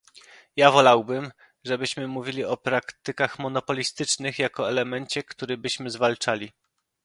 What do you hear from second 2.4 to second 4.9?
o praktykach monopolistycznych jako